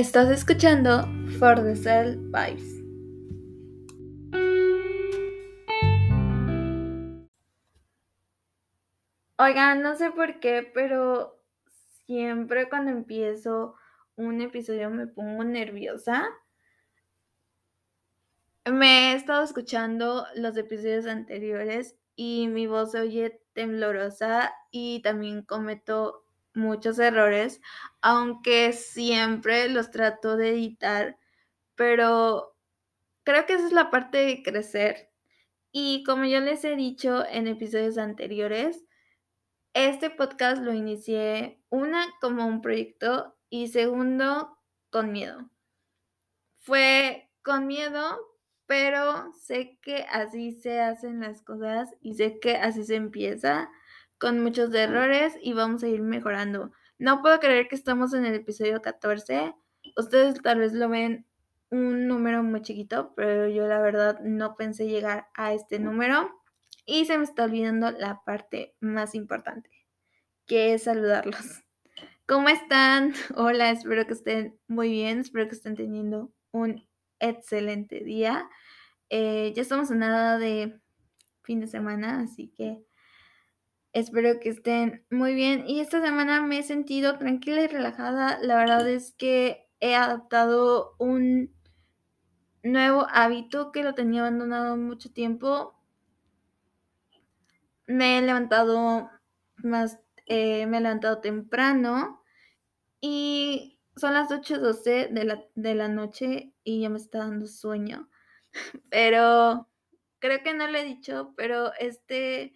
[0.00, 1.06] Estás escuchando
[1.38, 2.82] For the Cell Vibes.
[9.36, 11.44] Oigan, no sé por qué, pero
[12.06, 13.74] siempre cuando empiezo
[14.16, 16.30] un episodio me pongo nerviosa.
[18.64, 25.42] Me he estado escuchando los episodios anteriores y mi voz se oye temblorosa y también
[25.42, 27.60] cometo muchos errores,
[28.00, 31.18] aunque siempre los trato de editar,
[31.74, 32.56] pero
[33.24, 35.10] creo que esa es la parte de crecer.
[35.72, 38.84] Y como yo les he dicho en episodios anteriores,
[39.72, 44.58] este podcast lo inicié una como un proyecto y segundo
[44.90, 45.48] con miedo.
[46.58, 48.18] Fue con miedo,
[48.66, 53.70] pero sé que así se hacen las cosas y sé que así se empieza
[54.20, 56.70] con muchos errores y vamos a ir mejorando.
[56.98, 59.54] No puedo creer que estamos en el episodio 14.
[59.96, 61.26] Ustedes tal vez lo ven
[61.70, 66.30] un número muy chiquito, pero yo la verdad no pensé llegar a este número
[66.84, 69.70] y se me está olvidando la parte más importante,
[70.46, 71.64] que es saludarlos.
[72.26, 73.14] ¿Cómo están?
[73.36, 76.86] Hola, espero que estén muy bien, espero que estén teniendo un
[77.20, 78.50] excelente día.
[79.08, 80.78] Eh, ya estamos en nada de
[81.42, 82.84] fin de semana, así que
[83.92, 85.64] espero que estén muy bien.
[85.66, 88.38] Y esta semana me he sentido tranquila y relajada.
[88.40, 91.54] La verdad es que he adaptado un
[92.62, 95.74] nuevo hábito que lo tenía abandonado mucho tiempo.
[97.86, 99.10] Me he levantado
[99.56, 102.22] más, eh, me he levantado temprano
[103.00, 108.08] y son las 8.12 de la, de la noche y ya me está dando sueño.
[108.90, 109.68] Pero
[110.20, 112.52] creo que no lo he dicho, pero este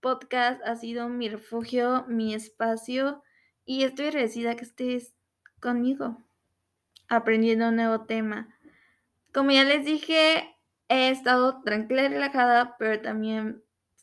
[0.00, 3.22] podcast ha sido mi refugio, mi espacio
[3.64, 5.14] y estoy agradecida que estés
[5.60, 6.18] conmigo
[7.08, 8.48] aprendiendo un nuevo tema.
[9.32, 10.56] Como ya les dije,
[10.88, 13.62] he estado tranquila y relajada, pero también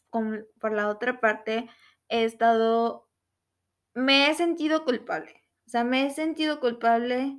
[0.10, 1.70] por la otra parte
[2.08, 3.10] he estado,
[3.94, 5.44] me he sentido culpable.
[5.68, 7.38] O sea, me he sentido culpable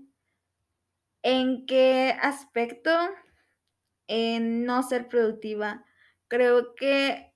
[1.22, 2.90] en qué aspecto,
[4.08, 5.84] en no ser productiva.
[6.28, 7.32] Creo que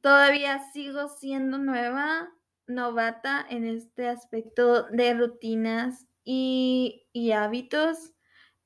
[0.00, 2.30] todavía sigo siendo nueva,
[2.66, 8.12] novata en este aspecto de rutinas y, y hábitos.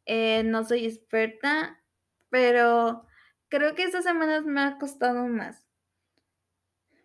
[0.06, 1.83] Eh, no soy experta,
[2.28, 3.06] pero
[3.49, 5.67] creo que estas semanas me ha costado más.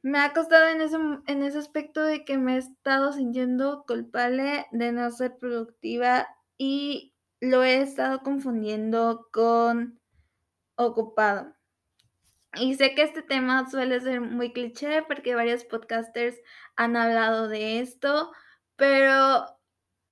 [0.01, 0.97] Me ha costado en ese,
[1.27, 7.13] en ese aspecto de que me he estado sintiendo culpable de no ser productiva y
[7.41, 9.99] lo he estado confundiendo con
[10.75, 11.58] ocupado.
[12.55, 16.35] Y sé que este tema suele ser muy cliché porque varios podcasters
[16.75, 18.31] han hablado de esto,
[18.75, 19.45] pero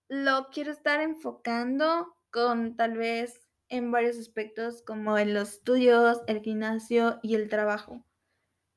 [0.08, 6.42] lo quiero estar enfocando con tal vez en varios aspectos como en los estudios, el
[6.42, 8.06] gimnasio y el trabajo.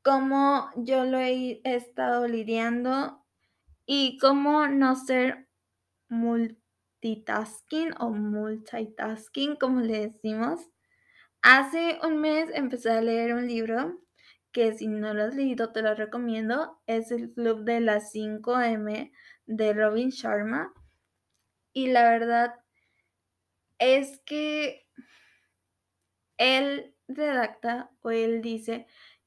[0.03, 3.23] Cómo yo lo he estado lidiando
[3.85, 5.49] y cómo no ser
[6.09, 10.61] multitasking o multitasking, como le decimos.
[11.43, 13.99] Hace un mes empecé a leer un libro
[14.53, 16.81] que si no lo has leído te lo recomiendo.
[16.87, 19.11] Es el Club de las 5M
[19.47, 20.73] de Robin Sharma.
[21.73, 22.55] Y la verdad
[23.79, 24.87] es que
[26.37, 28.87] él redacta o él dice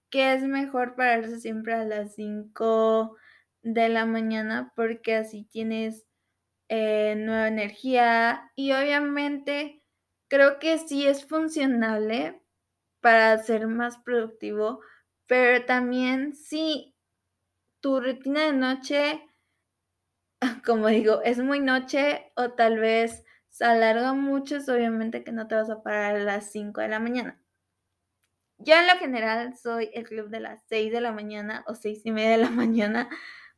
[0.10, 3.18] que es mejor pararse siempre a las 5
[3.64, 6.06] de la mañana porque así tienes
[6.70, 9.83] eh, nueva energía y obviamente
[10.34, 12.42] creo que sí es funcionable
[13.02, 14.80] para ser más productivo,
[15.28, 16.96] pero también si
[17.82, 19.30] tu rutina de noche,
[20.66, 25.48] como digo, es muy noche o tal vez se alarga mucho, es obviamente que no
[25.48, 27.40] te vas a parar a las 5 de la mañana.
[28.58, 32.08] Yo en lo general soy el club de las 6 de la mañana o 6
[32.08, 33.08] y media de la mañana,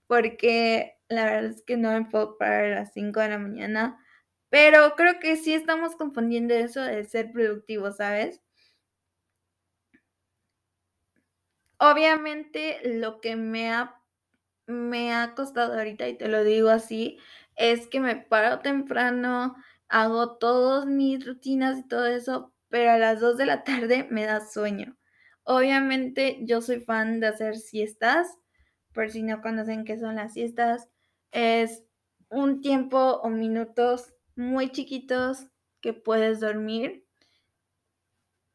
[0.07, 4.04] porque la verdad es que no me puedo parar a las 5 de la mañana
[4.55, 8.41] pero creo que sí estamos confundiendo eso de ser productivo, ¿sabes?
[11.77, 14.01] Obviamente lo que me ha,
[14.65, 17.17] me ha costado ahorita, y te lo digo así,
[17.57, 19.57] es que me paro temprano,
[19.89, 24.23] hago todas mis rutinas y todo eso, pero a las 2 de la tarde me
[24.23, 24.95] da sueño.
[25.43, 28.37] Obviamente yo soy fan de hacer siestas,
[28.93, 30.87] por si no conocen qué son las siestas,
[31.33, 31.83] es
[32.29, 35.47] un tiempo o minutos muy chiquitos
[35.81, 37.05] que puedes dormir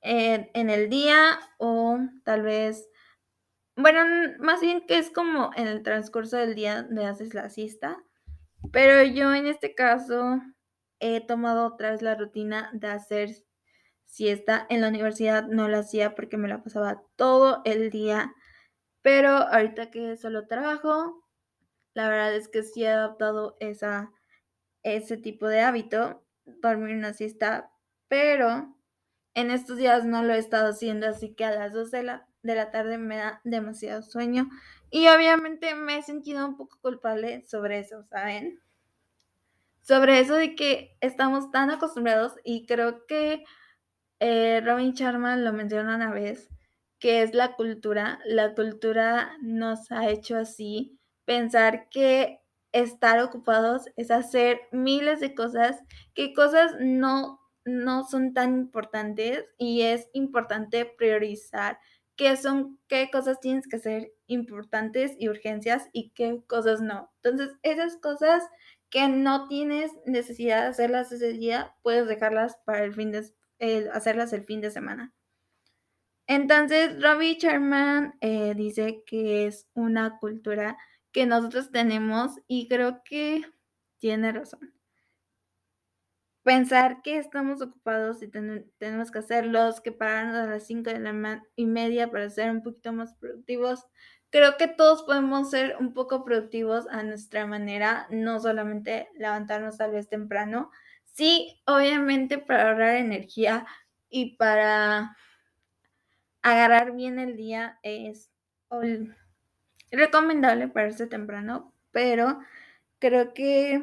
[0.03, 2.89] en, el día o tal vez,
[3.77, 4.01] bueno,
[4.39, 8.03] más bien que es como en el transcurso del día donde haces la siesta.
[8.73, 10.41] Pero yo en este caso
[11.01, 13.31] he tomado otra vez la rutina de hacer
[14.05, 14.67] siesta.
[14.69, 18.35] En la universidad no la hacía porque me la pasaba todo el día.
[19.03, 21.25] Pero ahorita que solo trabajo,
[21.95, 24.13] la verdad es que sí he adoptado esa,
[24.83, 27.71] ese tipo de hábito, dormir una siesta.
[28.09, 28.77] Pero
[29.35, 32.27] en estos días no lo he estado haciendo, así que a las 2 de la,
[32.43, 34.49] de la tarde me da demasiado sueño.
[34.91, 38.61] Y obviamente me he sentido un poco culpable sobre eso, ¿saben?
[39.83, 43.45] Sobre eso de que estamos tan acostumbrados y creo que
[44.19, 46.51] eh, Robin Sharma lo menciona una vez,
[46.99, 48.21] que es la cultura.
[48.25, 52.41] La cultura nos ha hecho así, pensar que
[52.73, 55.81] estar ocupados es hacer miles de cosas,
[56.15, 61.79] que cosas no, no son tan importantes y es importante priorizar
[62.17, 67.11] qué son, qué cosas tienes que ser importantes y urgencias y qué cosas no.
[67.23, 68.43] Entonces, esas cosas
[68.91, 73.25] que no tienes necesidad de hacerlas ese día, puedes dejarlas para el fin de
[73.93, 75.15] hacerlas el fin de semana.
[76.27, 80.77] Entonces, Robbie Sherman eh, dice que es una cultura
[81.13, 83.43] que nosotros tenemos y creo que
[83.99, 84.73] tiene razón.
[86.43, 91.43] Pensar que estamos ocupados y tenemos que hacerlos, que pararnos a las 5 de la
[91.55, 93.87] y media para ser un poquito más productivos.
[94.31, 99.91] Creo que todos podemos ser un poco productivos a nuestra manera, no solamente levantarnos tal
[99.91, 100.71] vez temprano.
[101.05, 103.67] Sí, obviamente para ahorrar energía
[104.09, 105.17] y para
[106.43, 108.31] agarrar bien el día es
[109.91, 112.39] recomendable pararse temprano, pero
[112.99, 113.83] creo que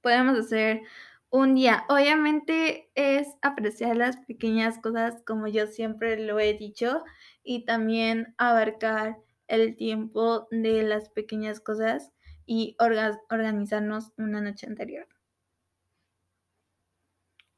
[0.00, 0.82] podemos hacer
[1.30, 1.84] un día.
[1.88, 7.04] Obviamente es apreciar las pequeñas cosas como yo siempre lo he dicho
[7.42, 9.18] y también abarcar
[9.48, 12.12] el tiempo de las pequeñas cosas
[12.46, 15.06] y organizarnos una noche anterior.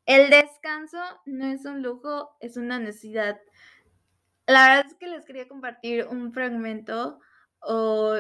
[0.06, 3.41] El descanso no es un lujo, es una necesidad.
[4.46, 7.19] La verdad es que les quería compartir un fragmento
[7.61, 8.17] o,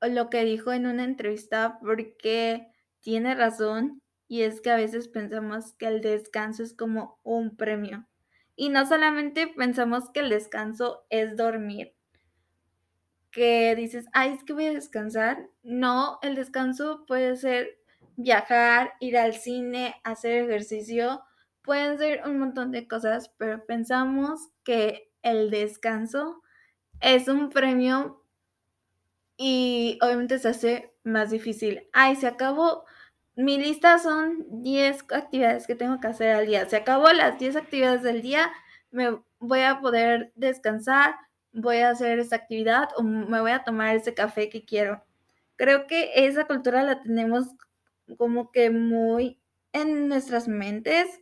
[0.00, 2.68] lo que dijo en una entrevista porque
[3.00, 8.06] tiene razón y es que a veces pensamos que el descanso es como un premio.
[8.54, 11.94] Y no solamente pensamos que el descanso es dormir,
[13.30, 15.50] que dices, ay, es que voy a descansar.
[15.62, 17.78] No, el descanso puede ser
[18.16, 21.22] viajar, ir al cine, hacer ejercicio,
[21.66, 26.42] pueden ser un montón de cosas, pero pensamos que el descanso
[27.00, 28.22] es un premio
[29.36, 31.88] y obviamente se hace más difícil.
[31.92, 32.84] Ay, se acabó.
[33.34, 36.66] Mi lista son 10 actividades que tengo que hacer al día.
[36.68, 38.50] Se acabó las 10 actividades del día,
[38.90, 41.16] me voy a poder descansar,
[41.52, 45.04] voy a hacer esa actividad o me voy a tomar ese café que quiero.
[45.56, 47.48] Creo que esa cultura la tenemos
[48.16, 49.38] como que muy
[49.72, 51.20] en nuestras mentes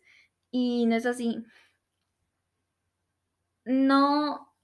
[0.54, 1.44] y no es así.
[3.64, 4.54] No,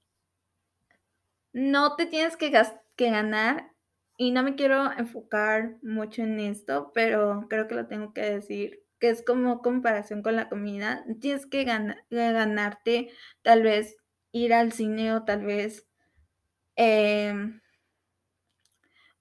[1.51, 2.49] no te tienes que,
[2.97, 3.73] ganar
[4.17, 8.85] y no me quiero enfocar mucho en esto, pero creo que lo tengo que decir,
[8.99, 11.03] que es como comparación con la comida.
[11.19, 11.65] Tienes que
[12.09, 13.09] ganarte
[13.41, 13.97] tal vez
[14.31, 15.87] ir al cine o tal vez...
[16.77, 17.59] Em,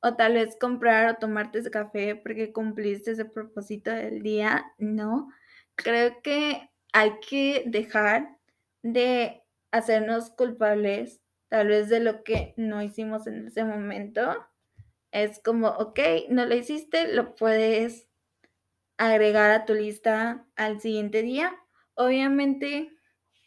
[0.02, 5.28] o tal vez comprar o tomarte ese café porque cumpliste ese propósito del día, no.
[5.82, 8.36] Creo que hay que dejar
[8.82, 14.46] de hacernos culpables tal vez de lo que no hicimos en ese momento.
[15.10, 18.08] Es como, ok, no lo hiciste, lo puedes
[18.98, 21.56] agregar a tu lista al siguiente día.
[21.94, 22.92] Obviamente,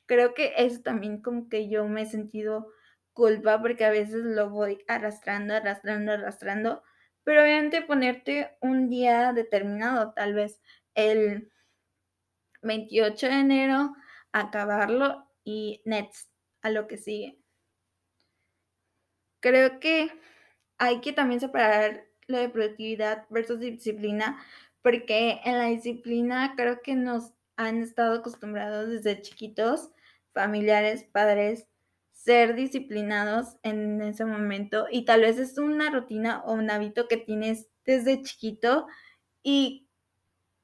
[0.06, 2.68] creo que eso también como que yo me he sentido
[3.14, 6.84] culpa porque a veces lo voy arrastrando, arrastrando, arrastrando,
[7.24, 10.62] pero obviamente ponerte un día determinado, tal vez
[10.96, 11.53] el
[12.64, 13.96] 28 de enero,
[14.32, 16.30] acabarlo y next
[16.62, 17.38] a lo que sigue.
[19.42, 20.12] Creo que
[20.78, 24.44] hay que también separar lo de productividad versus disciplina,
[24.82, 29.92] porque en la disciplina creo que nos han estado acostumbrados desde chiquitos,
[30.34, 31.68] familiares, padres,
[32.12, 37.18] ser disciplinados en ese momento y tal vez es una rutina o un hábito que
[37.18, 38.88] tienes desde chiquito
[39.44, 39.90] y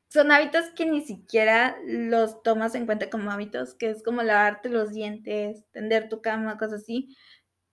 [0.09, 4.69] son hábitos que ni siquiera los tomas en cuenta como hábitos, que es como lavarte
[4.69, 7.15] los dientes, tender tu cama, cosas así,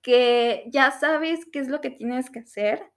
[0.03, 2.93] que ya sabes qué es lo que tienes que hacer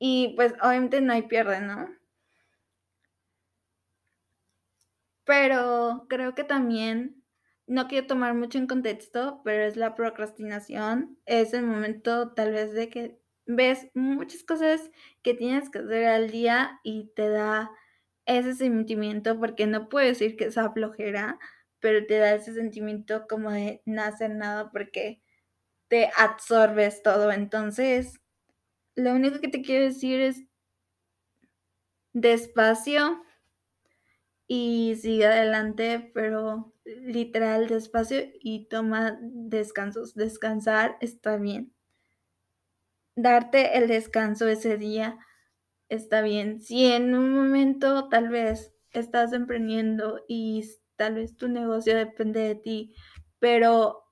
[0.00, 1.88] y pues obviamente no hay pierde, ¿no?
[5.24, 7.22] Pero creo que también
[7.66, 11.18] no quiero tomar mucho en contexto, pero es la procrastinación.
[11.26, 14.90] Es el momento tal vez de que ves muchas cosas
[15.22, 17.70] que tienes que hacer al día y te da
[18.26, 21.38] ese sentimiento, porque no puedo decir que sea flojera,
[21.80, 25.22] pero te da ese sentimiento como de no hacer nada porque
[25.88, 27.32] te absorbes todo.
[27.32, 28.20] Entonces,
[28.94, 30.44] lo único que te quiero decir es
[32.12, 33.22] despacio
[34.46, 40.14] y sigue adelante, pero literal despacio y toma descansos.
[40.14, 41.72] Descansar está bien.
[43.14, 45.18] Darte el descanso ese día
[45.90, 46.62] está bien.
[46.62, 50.64] Si en un momento tal vez estás emprendiendo y
[50.96, 52.94] tal vez tu negocio depende de ti,
[53.38, 54.04] pero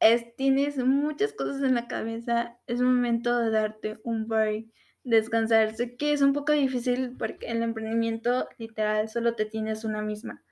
[0.00, 4.66] es, tienes muchas cosas en la cabeza, es momento de darte un break,
[5.04, 5.74] descansar.
[5.74, 10.42] Sé que es un poco difícil porque el emprendimiento literal solo te tienes una misma,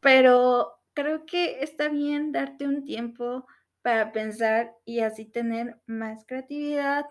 [0.00, 3.46] pero creo que está bien darte un tiempo
[3.80, 7.06] para pensar y así tener más creatividad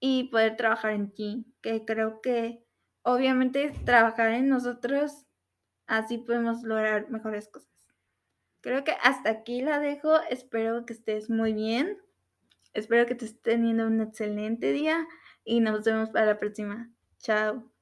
[0.00, 2.64] y poder trabajar en ti, que creo que
[3.02, 5.26] obviamente trabajar en nosotros,
[5.86, 7.68] así podemos lograr mejores cosas.
[8.60, 11.98] Creo que hasta aquí la dejo, espero que estés muy bien,
[12.74, 15.06] espero que te estés teniendo un excelente día
[15.44, 16.90] y nos vemos para la próxima.
[17.18, 17.77] Chao.